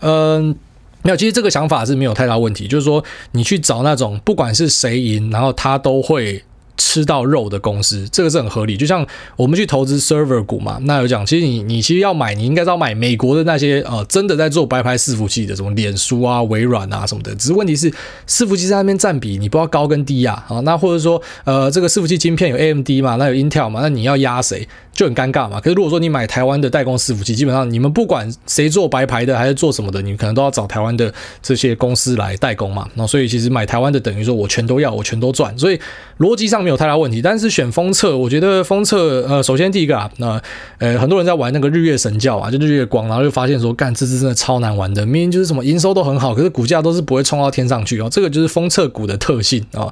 [0.00, 0.56] 嗯，
[1.02, 6.42] 没有，其实这个想法是没有太大问题，就是说你去找那种不管是谁赢，然后他都会。
[6.80, 8.74] 吃到肉的公司，这个是很合理。
[8.74, 17.34] 就像我们去投资 server 股嘛，那有讲，其实你你其实要买，你应该是要买美国的那些呃，真的在做白牌伺服器的，什么脸书啊、微软啊什么的。
[17.34, 17.90] 只是问题是，
[18.26, 20.42] 伺服器在那边占比，你不知道高跟低啊。
[20.48, 24.66] 好，那或者说呃，这个伺服器晶片有 AMD 嘛，那有 Intel 嘛，那你要压谁？
[25.00, 25.58] 就很尴尬嘛。
[25.58, 31.10] 可是如果说你买台湾的代工伺服器，基本上你们不管谁做白牌的还是做什么的，你可能都要找台湾的
[31.40, 32.86] 这些公司来代工嘛。
[32.96, 35.80] 那所以其实买台湾的等于说我全都要，我全都赚，所以
[36.18, 37.22] 逻辑上没有太大问题。
[37.22, 40.38] 但是选封测，我觉得封测呃，首先第一个啊，那
[40.76, 48.08] 呃很多人在玩那个日月神教啊，就日月光，然后就发现说，干这支真的超难玩的，明明就是什么营收都很好，可是股价都是不会冲到天上去哦。
[48.10, 49.90] 这个就是封测股的特性啊。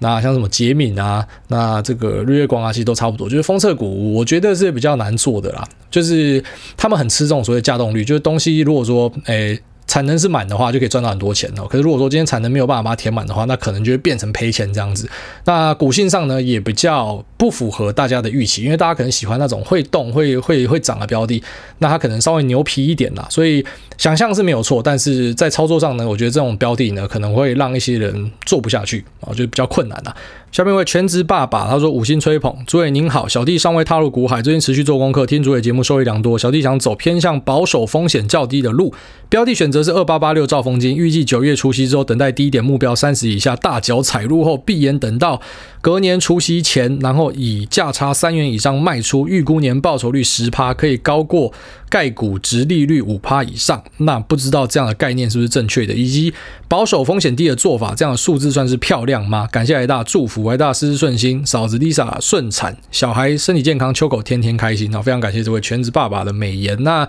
[0.00, 5.66] 那像什么捷敏啊，那这个日月光啊，其实都差不多，就是封测股，我觉得是比较难做的啦。
[5.90, 6.42] 就是
[6.76, 9.60] 他们很吃这种所谓的价动率，就是东西如果说，诶。
[9.88, 11.66] 产能是满的话，就可以赚到很多钱哦。
[11.66, 15.08] 可是如果说今天产能没有办法把它填满的话，那可能就会变成赔钱这样子。
[15.46, 21.42] 那股性上呢，也比较不符合大家的预期，因为大家可能喜欢那种会动、会会会涨的标的，
[21.78, 23.26] 那它可能稍微牛皮一点啦。
[23.30, 23.64] 所以
[23.98, 30.16] 想象是没有错，但是在操作上呢，我觉得这种标的呢，可能会让一些人做不下去啊，就比较困难啊。
[30.50, 36.38] 下面一位全职爸爸他说五星吹捧，主委您好，小弟尚未踏入股海，最近持续做功课，听主委节目收益良多。
[36.38, 38.94] 小弟想走偏向保守、风险较低的路，
[39.28, 45.38] 标的选择是二八八六兆丰金，预计九月除夕之后，等待低点目标三十以下，大脚踩入后，闭眼等到
[45.82, 51.52] 隔年除夕前，然后以价差三元以上卖出，预估年报酬率十趴，可以高过
[51.90, 53.84] 概股值利率五趴以上。
[53.98, 56.32] 那不知道这样的概念是不是正确的，以及
[56.68, 59.46] 保守风险低的做法，这样的数字算是漂亮吗？
[59.52, 60.38] 感谢来大祝福。
[60.38, 64.92] 福大事事顺心，嫂子 Lisa 顺产，小孩身体健康，秋狗天天开心。
[65.02, 66.80] 非常感谢这位全职爸爸的美言。
[66.84, 67.08] 那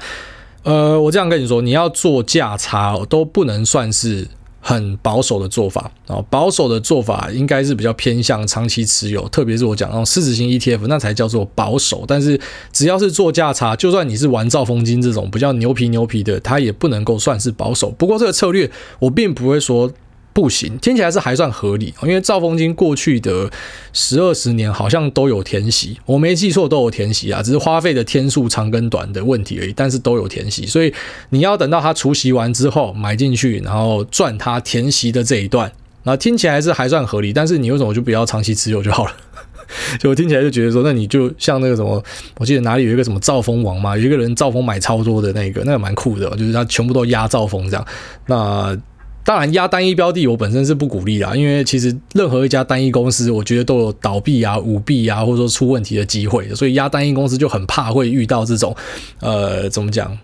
[0.64, 4.28] 呃，我这样跟你说，你要做价差哦，都不能算是
[4.60, 6.24] 很保守的做法啊。
[6.30, 12.04] 保守的做法应该是比较偏向长期持有，特别是我讲那种市值型 ETF，那才叫做保守。
[12.08, 12.40] 但是
[12.72, 17.90] 只要是做价差，就算你是玩兆丰金这种比较牛皮牛皮的，它也不能够算是保守。
[17.92, 18.70] 不过这个策略，
[19.00, 19.92] 我并不会说。
[20.32, 23.50] 不行，听起来是还算合理，因为兆丰金过去的
[23.92, 30.94] 十二十年好像都有填息，我没记错都有填息啊，只是花费的天数长跟短的问题而已，但是都有填息，所以
[31.32, 35.70] 你要等到它除息完之后买进去，然后赚它填息的这一段，
[36.04, 39.12] 那听起来是还算合理，但是你为什么就不要长期持有就好了？
[40.00, 42.02] 就听起来就觉得说，那你就像那个什么，
[42.38, 47.86] 我记得哪里有一个什么兆丰王嘛，有一个人兆丰买超多的那个，那个蛮酷的，就是他全部都压兆丰这样，
[48.28, 48.78] 那。
[49.24, 58.76] 当然，压单一标的我本身是不鼓励啦，因为其实任何一家单一公司，我觉得都有倒闭啊、舞弊啊，或者说出问题的机会，所以压单一公司就很怕会遇到这种，
[59.20, 60.18] 呃，怎么讲，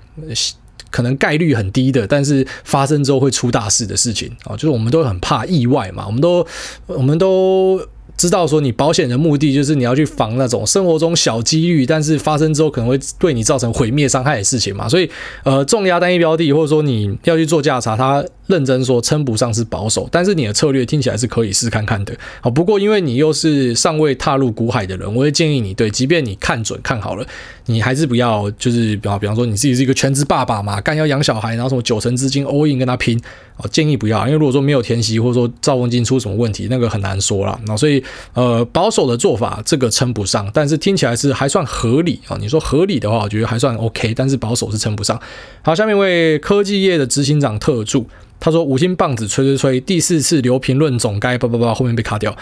[0.90, 6.46] 可能概率很低的，但是发生之后会出大事的事情啊，就是我们都很怕意外嘛，我们都，
[6.88, 7.80] 我们都。
[8.18, 15.10] 知道说你保险的目的就是你要去防那种生活中小几率，但是发生之后可能会对你造成毁灭伤害的事情嘛，所以
[15.44, 22.16] 呃重压单一标的或者说你要去做价差，它认真说称不上是保守，但是你的策略听起来是可以试看看的。
[22.42, 27.26] 好，不过因为你又是尚未踏入股海的人，我会建议你对，即便你看准看好了，
[27.66, 33.20] 你还是不要就是比方比方说你自己是一个全职爸爸嘛，干要养小孩，然后什么九成资金 all in 跟他拼，
[33.58, 37.60] 哦建议不要，因为如果说没有填息或者说兆丰金出什么问题，那个很难说啦。
[37.66, 38.04] 那所以。
[38.34, 42.36] 呃，保守的做法这个称不上，但是听起来是还算合理啊。
[42.40, 45.18] 你说合理的话，我觉得还算 OK，但是保守是称不上。
[45.62, 48.08] 好，下面一位科技业的执行长特助，
[48.40, 52.36] 他说五星棒子吹吹吹，第四次留评论总该叭叭叭，后面被卡掉，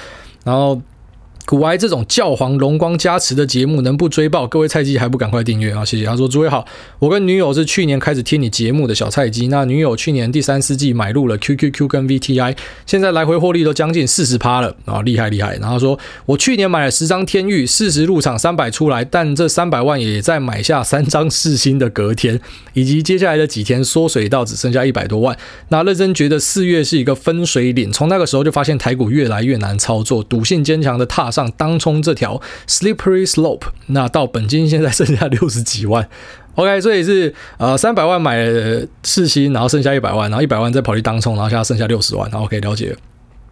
[0.44, 0.82] 然后。
[1.46, 4.48] 股癌这种教皇荣光加持的节目能不追爆？
[4.48, 5.84] 各位菜鸡还不赶快订阅啊！
[5.84, 6.06] 谢谢。
[6.06, 6.66] 他说：“诸位好，
[7.00, 9.50] 我跟女友是去年开始听你节目的小菜鸡。
[9.50, 15.58] 那女友去年第三四季买入了 QQQ 跟 VTI，现在来回获利都将近四十趴了啊，厉害厉害。
[15.58, 22.40] 然后说我去年买了十张天钰，四十入场三百出来，但这三百万也在买下三张四星的隔天，
[22.72, 25.38] 以及接下来的几天缩水到只剩下一百多万。
[25.68, 36.08] 那认真觉得四月是一个分水岭，从那个时候就发现台股越来越难操作，赌性坚强的踏。”上当冲这条 slippery slope，那到本金现在剩下 六十几万
[36.56, 42.96] ，OK，所以是呃三百万买了世芯，然后剩下一百万，然后一百万再跑去当冲，然后现在剩下六十万，OK，了解。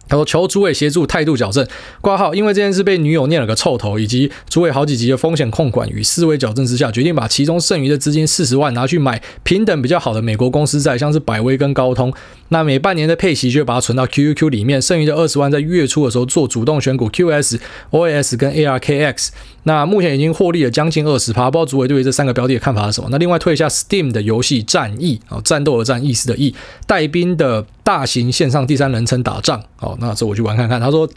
[0.08, 1.66] 他说：“求诸位协助态度矫正，
[2.02, 2.34] 挂号。
[2.34, 12.12] 因为这件事被女友念了个臭头，以及诸位好几集的风险控管与思维矫正之下，决定把其中剩余的资金四十万拿去买平等比较好的美国公司债，像是百威跟高通。
[12.52, 19.30] 那每半年的配息就把它存到 QQQ 里面，剩余的二十万在月初的时候做主动选股 QSOS 跟 ARKX。
[19.64, 21.50] 那目前已经获利了将近二十趴。
[21.50, 23.08] 不知道诸位对于这三个标的的看法是什么？
[23.10, 26.54] 那另外推一下 Steam 的游戏战役啊，战斗的战，意思的意，
[26.86, 30.80] 带兵的。”大型线上第三人称打仗，哦，那这我去玩看看。
[30.80, 31.08] 他说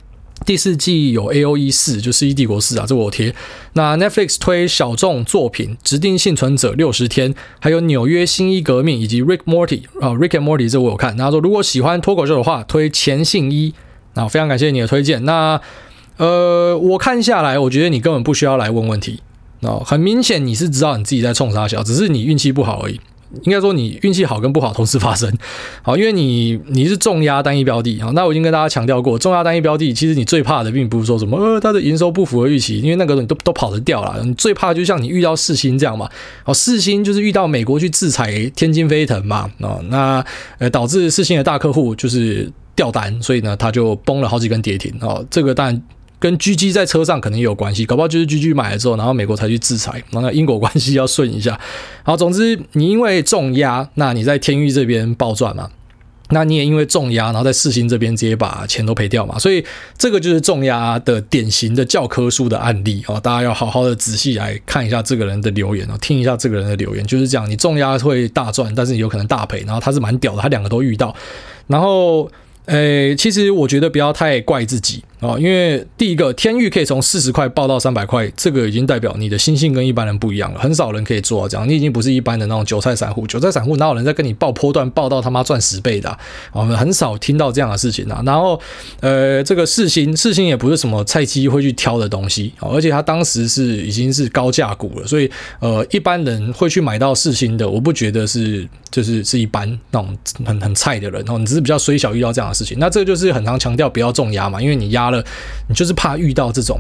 [0.45, 3.33] 第四季有 A O E 四，就是《一帝国四啊，这我贴。
[3.73, 11.15] 那 Netflix 推小众作品，指定幸存者六十天，还有纽约新一革命以及 Rick Morty 啊，Rick and Morty 这我有看。
[11.17, 13.73] 他说如果喜欢脱口秀的话，推钱信一。
[14.13, 15.25] 那非常感谢你的推荐。
[15.25, 15.59] 那
[16.17, 19.21] 呃，我看下来，我觉得你根本不需要来问问题。
[19.61, 22.99] 那，很明显你是知道你自己在冲啥小，只是你运气不好而已。
[23.43, 25.31] 应该说你运气好跟不好同时发生，
[25.83, 28.11] 好，因为你你是重压单一标的啊。
[28.13, 34.21] 那我已经跟大家强调过，重压单一标的，其实你最怕的并不是说什么呃它的营收不符合预期，因为那个你都都跑得掉了。
[34.23, 36.09] 你最怕就像你遇到四星这样嘛，
[36.45, 40.23] 哦，四星就是遇到美国去制裁天津飞腾嘛，哦，那
[40.59, 45.81] 呃导致四星的大客户就是掉单，所以呢他就崩了好几根跌停哦，这个当然。
[46.25, 51.59] 跟狙击在车上可能也有关系，搞不好就是狙击买了之后，然后美国才去制裁，然后因果关系要顺一下。
[52.01, 55.69] 好，总之你因为重压，那你在天域这边暴赚嘛，
[56.31, 59.63] 那你也因为重压，然后在四星这边直接把钱都赔掉嘛，所以
[59.99, 71.15] 这个就是重压的典型的教科书的案例哦，大家要好好的仔细来看一下这个人的留言哦，听一下这个人的留言，就是这样，你重压会大赚，但是有可能大赔，然后他是蛮屌的，他两个都遇到，
[71.67, 72.27] 然后。
[72.67, 86.17] 诶，其实我觉得不要太怪自己啊，因为第一个天域可以从四十块爆到三百块，这个已经代表你的心性跟一般人不一样了，很少人可以做到这样，你已经不是一般的那种韭菜散户，韭菜散户哪有人在跟你爆波段爆到他妈赚十倍的？
[86.51, 88.21] 我们很少听到这样的事情啊。
[88.25, 88.59] 然后，
[89.01, 102.55] 呃，这个四星四星也不是什么菜鸡会去挑的东西，而且他当时是已经是高价股了，所以呃，一般人会去买到四星的，我不觉得是就是是一般那种很很菜的人哦，你只是比较衰小遇到这样的。
[102.55, 105.14] 事情，那这个就是很常强调不要重压嘛，因为你压了，
[105.67, 106.79] 你就是怕遇到这种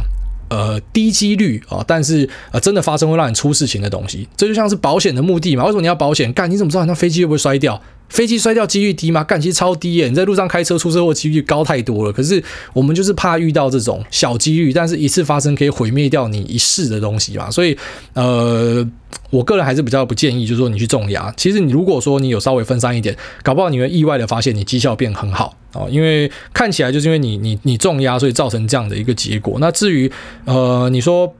[0.49, 5.63] 呃低几率啊，但是呃真的发生会让你出事情的东西，这就像是保险的目的嘛。
[5.65, 6.31] 为什么你要保险？
[6.33, 7.81] 干，你怎么知道那飞机会不会摔掉？
[8.09, 9.23] 飞机摔掉几率低吗？
[9.23, 10.07] 干，其实超低耶！
[10.07, 12.13] 你在路上开车出车祸几率高太多了。
[12.13, 12.41] 可是
[12.71, 17.49] 我们就是怕遇到这种小几率，但是一次发生可以毁灭掉你一世的东西嘛。
[17.49, 17.77] 所以
[18.13, 18.87] 呃，
[19.31, 21.33] 我个人还是比较不建议，就是说你去重压。
[21.35, 25.87] 其实你如果说你有稍微分散一点，搞不好你会意外的发现你绩效变很好哦。
[25.89, 29.57] 因为看起来就是因为你你你重压，所以造成这样的一个结果。
[29.59, 30.11] 那至于
[30.45, 31.33] 呃，你说。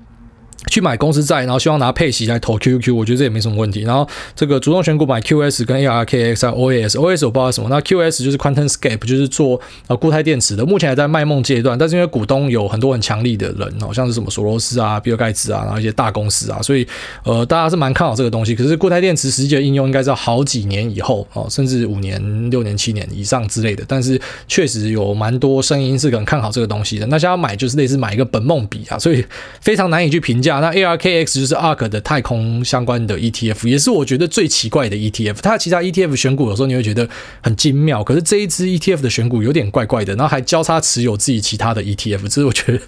[0.68, 3.82] 去买公司债，然后希望拿配息来投 QQ，我觉得这也没什么问题。
[3.82, 7.70] 然后这个主动选股买 QS 跟 ARKX 啊，OAS，OAS 我不知道什么。
[7.70, 11.78] 那 QS 就是 QuantumScape，就是做呃固态电池的，目前还在卖梦阶段。
[11.78, 16.88] 但是因为股东有很多很强力的人，好像是什么索罗斯啊、比尔盖茨啊，然后一些大公司啊，所以
[17.24, 18.56] 呃大家是蛮看好这个东西。
[18.56, 23.84] 可是固态电池实际的应用应该是要好几年以后哦，甚至五年、六年、七年以上之类的。
[23.88, 27.06] 但是确实有蛮多声音是很看好这个东西的。
[27.08, 29.24] 那想要买就是类似买一个本梦比啊，所以
[29.62, 30.55] 非常难以去评价。
[30.60, 35.38] 那 ARKX 就是 ARK 的太空相关的 ETF，也是我觉得最奇怪的 ETF。
[35.42, 37.08] 它其他 ETF 选股有时候你会觉得
[37.42, 42.80] 很精妙，可是这一支 ETF 的选股有点怪怪的，然后还交叉持有自己其他的 ETF，这是我觉得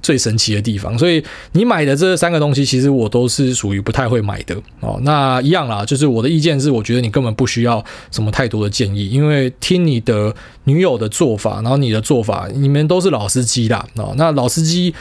[0.00, 0.98] 最神奇的地方。
[0.98, 5.00] 所以你买的这三个东西，其实我都是属于不太会买的哦。
[5.02, 14.14] 那一样啦，就是我的意见是，我觉得你根本不需要什么太多的建议，因为听你的女友的做法，然后你的做法，你们都是老司机啦哦。
[14.16, 14.94] 那老司机。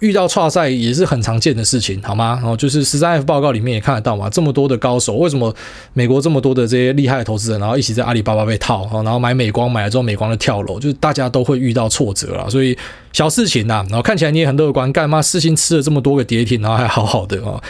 [0.00, 2.38] 遇到挫赛也是很常见的事情，好吗？
[2.40, 5.54] 然后就是十三 F 报告里面也看得到嘛，这么多的高手，为什么
[5.92, 12.76] 美国这么多的这些厉害的投资人，然后一起在阿里巴巴被套，然后买美光，买了之后美光的跳楼，就是大家都会遇到挫折了，所以
[13.12, 13.84] 小事情呐。
[13.88, 17.60] 然后看起来你也很乐观，干嘛事情吃了这么多个跌停，然后还好好的啊，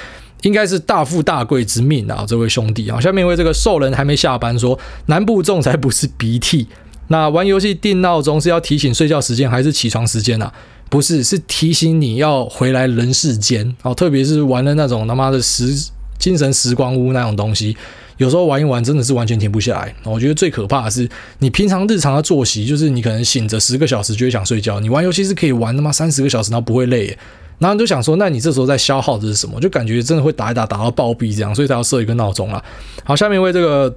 [0.43, 3.01] 应该是大富大贵之命啊，这位兄弟啊。
[3.01, 6.69] 下面一位这个兽人还没下班说，南部仲裁不是鼻涕，
[7.09, 10.53] 那玩游戏定闹钟是要提醒睡觉时间还是起床时间啊？
[10.91, 15.73] 不是，是提醒你要回来人世间哦，特别是玩了那种他妈的时
[16.19, 17.77] 精神时光屋那种东西，
[18.17, 19.95] 有时候玩一玩真的是完全停不下来。
[20.03, 27.17] 我觉得最可怕的是，你平常日常的作息就是你可能醒着十个小时就会想睡觉，你玩游戏是可以玩他妈三十个小时然后不会累，
[27.59, 29.61] 然后你就想说，那你这时候在消耗的是什么？
[29.61, 32.61] 就感觉真的会打一打打到暴毙这样，所以才要设一个闹钟啦。
[33.05, 33.95] 好，下面一位这个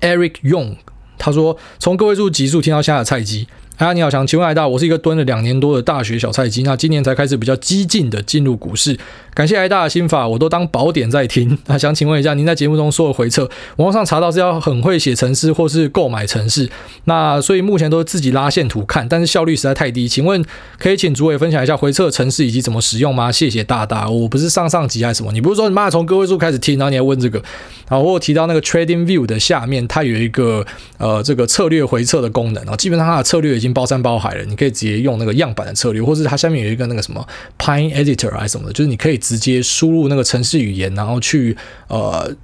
[0.00, 0.76] Eric Young，
[1.18, 3.48] 他说从个位数集数听到现在的菜鸡。
[3.80, 8.94] 啊，你好，想请问海大，我是一个蹲了两年多的大学小菜鸡，那今年才开始比较激进的进入股市。
[9.34, 11.56] 感谢海大的心法，我都当宝典在听。
[11.66, 13.42] 那想请问一下，您在节目中说的回撤，
[13.76, 16.68] 网络上查到是要很会写程式或是购买程式，
[17.04, 20.08] 那所以目前都是自己拉线图看，但是效率实在太低。
[20.08, 20.44] 请问
[20.78, 23.30] 可以请主委分享一下回撤程式以及怎么使用吗？
[23.30, 24.08] 谢谢大大。
[24.10, 25.32] 我不是上上集还是什么？
[25.32, 27.42] 你不是说你妈从个位数开始听，然后你还问这个？
[27.88, 30.64] 然后，我提到那个 Trading View 的下面，它有一个
[30.96, 37.26] 呃这个策略回撤的功能啊，基本上它的策略已经包山包海了，你可以直接用那个样板的策略，或是它下面有一个那个什么
[37.58, 41.56] Pine Editor 还是什么的，就是你可以直接输入那个程式语言，然后去
[41.86, 42.34] 呃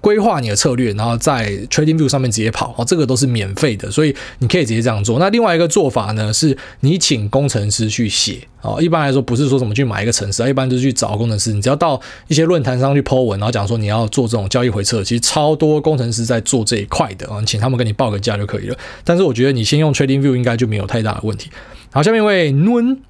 [0.00, 5.18] 规划你的策略，然后在 Trading View 上面直接跑，哦，这个都是免费的，所以你可以直接这样做。
[5.18, 18.78] 那另外一个做法呢，是你请工程师去写，哦，一般来说不是说什么去买一个程式，一般就是去找工程师，你只要到一些论坛上去 Po 文，然后讲说你要做这种交易回测，其实超多工程师在做这一块的，啊，你请他们跟你报个价就可以了。
[19.04, 21.50] 但是我觉得你先用 Trading View 应该就没有太大的问题。
[21.92, 23.00] 好，下面一位 Nun。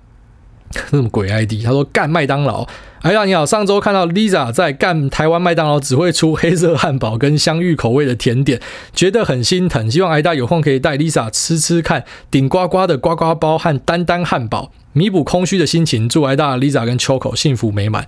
[0.90, 2.66] 那么鬼 ID，他说干麦当劳。
[3.02, 8.60] 哎呀，你好，上周看到 Lisa 在干台湾麦当劳只会出黑色汉堡跟香芋口味的甜点，
[8.92, 9.90] 觉得很心疼。
[9.90, 16.08] 希望艾大有空可以带 Lisa 吃吃看顶呱呱的呱呱包和丹丹汉堡，弥补空虚的心情。
[16.08, 18.06] 祝艾大 Lisa 跟秋口幸福美满。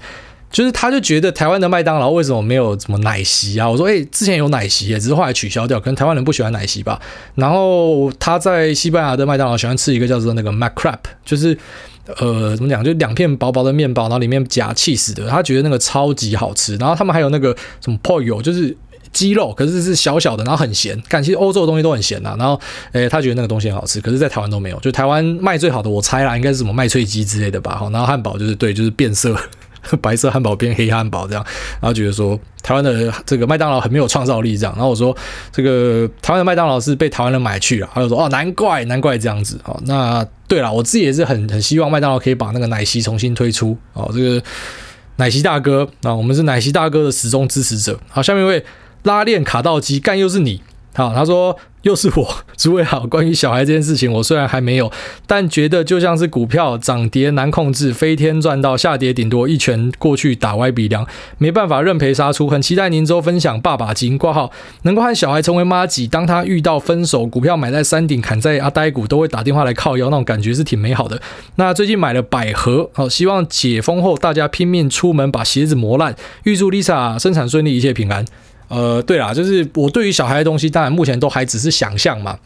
[0.50, 3.66] 就是他就觉得台湾的麦当劳为什么没有什么奶昔啊？
[3.70, 7.00] 我说，诶，之前有奶昔，只是后来取消掉，可能台湾人不喜欢奶昔吧。
[7.34, 11.56] 然后他在西班牙的麦当劳喜欢吃一个叫做那个 McCrab，就是。
[12.18, 12.82] 呃，怎么讲？
[12.82, 16.76] 就两片薄薄的面包，然后里面夹起司的，他觉得那个超级好吃。
[16.76, 18.76] 然后他们还有那个什么 pollo，就是
[19.12, 21.00] 鸡肉，可是是小小的，然后很咸。
[21.08, 22.34] 看，其实欧洲的东西都很咸呐。
[22.38, 22.60] 然后，
[22.92, 24.78] 诶，他觉得那个东西很好吃，可是在台湾都没有。
[24.80, 27.76] 就台湾卖最好的，我猜啦，应该是什么麦脆鸡之类的吧。
[27.76, 29.36] 好，然后汉堡就是对，就是变色。
[30.00, 31.44] 白色汉堡变黑汉堡这样，
[31.80, 35.12] 然后觉得说台湾的这个麦当劳很没有创造力这样，然后我说
[35.50, 39.76] 这个台湾的麦当劳是被台湾人买去了，他就说哦，难怪难怪这样子哦。
[39.84, 44.10] 那对了，我自己也是很很希望麦当劳可以把那个奶昔重新推出哦。
[44.12, 44.42] 这个
[45.16, 47.98] 奶昔大哥啊，我们是奶昔大哥的始终支持者。
[48.10, 48.62] 好，下面一位
[49.04, 50.60] 拉链卡到机干又是你。
[50.94, 53.06] 好，他说又是我，诸位好。
[53.06, 54.92] 关于小孩这件事情，我虽然还没有，
[55.26, 61.06] 但觉得就像是股票涨跌难控制，飞天赚到下跌，顶多一拳过去打歪鼻梁，
[61.38, 62.46] 没办法认赔杀出。
[62.46, 71.20] 很期待您周分享爸爸经挂号，能够和小孩成为妈吉，当他遇到分手，股票买在山顶，砍在阿呆股，都会打电话来靠腰，那种感觉是挺美好的。
[71.56, 76.14] 那最近买了百合，好，希望解封后大家拼命出门把鞋子磨烂，
[76.44, 78.24] 预祝 Lisa 生产顺利，一切平安。
[78.72, 82.38] 呃，对啦，就是我对于小孩的东西，当然目前都还只是想象嘛。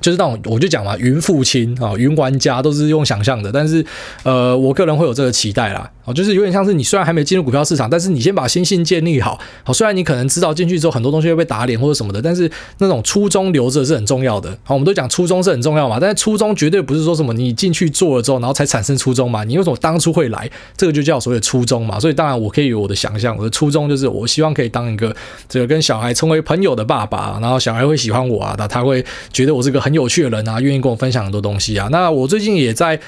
[0.00, 3.84] 就是那种，我就讲嘛，云父亲啊，云玩家都是用想象的，但是，
[4.24, 25.14] 呃，我个人会有这个期待啦，哦，就是有点像是你虽然还没进入股票市场，但是你先把心性建立好，好，虽然你可能知道进去之后很多东西会被打脸或者什么的，但是那种初衷留着是很重要的，好，我们都讲初衷是很重要嘛，但是初衷绝对不是说什么你进去做了之后，然后才产生初衷嘛，你为什么当初会来，这个就叫所谓的初衷嘛，所以当然我可以有我的想象，我的初衷就是我希望可以当一个
[25.48, 31.88] 这个跟小孩成为朋友的爸爸，然后小孩会喜欢我啊，那他会觉得我是个很有趣的人啊，愿意跟我分享很多东西啊。
[31.90, 33.00] 那我最近也在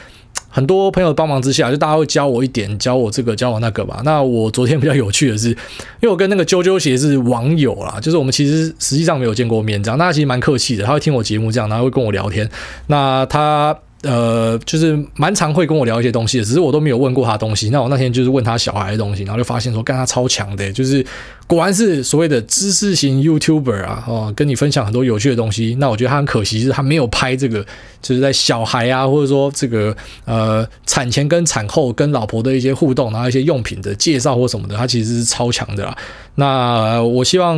[0.48, 4.00] 很多朋友帮忙之下，就大家会教我一点，教我这个，教我那个吧。
[4.04, 5.56] 那我昨天比较有趣的是，因
[6.02, 9.98] 为我跟那个啾啾鞋是网友啦，就是我们其实实际上没有见过面，这样。
[9.98, 12.48] 那他其实蛮客气的，他会听我节目这样，然后会跟我聊天。
[12.86, 13.76] 那他。
[14.02, 17.70] 呃，就是蛮常会跟我聊一些东西的，只是我都没有问过他东西。
[17.70, 21.04] 那我那天就是问他小孩的东西，然后就发现说，干他超强的，就是
[21.46, 25.76] 果然是所谓的知识型 YouTuber 啊，哦，跟你分享很多有趣的东西。
[25.78, 27.64] 那我觉得他很可惜，就是他没有拍这个，
[28.02, 35.96] 就是在小孩啊，或者说这个呃产前跟产后跟老婆的一些互动，然后一些用品的介绍或什么的，他其实是超强的啦。
[36.34, 37.56] 那我希望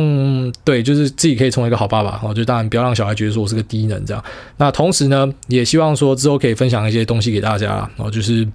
[0.63, 4.23] 对，就是自己可以成为一个好爸爸，哦，就当然不要让小孩觉得说我是个低能这样。
[4.57, 8.47] 那同时呢，也希望说之后可以分享一些东西给大家，然后就是。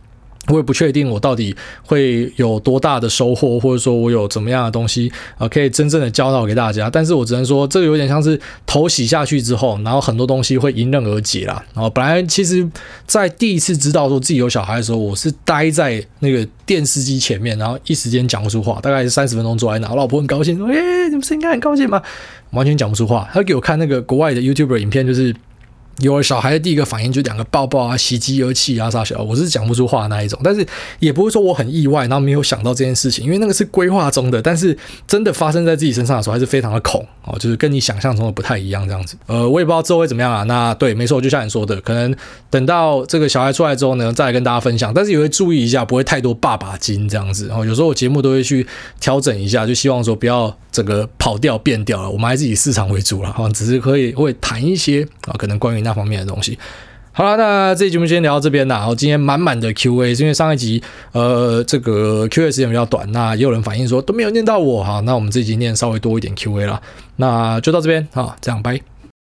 [0.48, 6.90] 我也不确定我到底会有多大的收获，或者说我有怎么样的东西啊，可以真正的教导给大家。
[6.90, 11.64] 但是我只能说，这个有点像是头洗下去之后，然后很多东西会迎刃而解啦。
[11.74, 12.68] 然后本来其实，
[13.06, 22.02] 在第一次知道说自己有小孩的时候，我是待在那个电视机前面，然后一时间讲不出话，大概三十分钟坐在那，我老婆很高兴说：“诶，你们是应该很高兴吗？”
[22.52, 23.28] 完全讲不出话。
[23.32, 25.34] 她给我看那个国外的 YouTuber 影片，就是。
[25.98, 30.66] 有了小孩的第一个反应就两个抱抱啊，喜极而泣啊，啥小，我是讲不出话那一种，但是
[30.98, 34.76] 也不会说我很意外，然后没有想到这件事情，因为那个是规划中的，但是
[35.06, 39.16] 真的发生在自己身上的时候，还是非常的恐哦，就是跟你想象中的不太一样这样子。
[39.26, 40.42] 呃，我也不知道之后会怎么样啊。
[40.42, 42.12] 那对，没错，就像你说的，可能
[42.50, 47.48] 等到这个小孩出来之后呢，再来跟大家分享，但是也会注意一下，不会太多爸爸经这样子。
[47.50, 48.66] 哦，有时候我节目都会去
[48.98, 55.83] 调整一下，就希望说不要整个跑调变掉了，我们还是以市场为主了哈，只是可以会谈一些啊，可能关于。
[55.84, 56.58] 那方面的东西，
[57.12, 58.78] 好了，那这期节目先聊到这边啦。
[58.78, 60.82] 然后今天满满的 Q&A，是因为上一集
[61.12, 66.82] 呃这个 Q&A 时间比较短，那也有人反映说都没有念到我哈，那我们这集念稍微多一点 Q&A 啦，
[67.16, 68.93] 那就到这边好，这样拜。